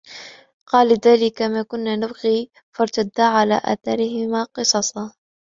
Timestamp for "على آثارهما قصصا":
3.23-5.13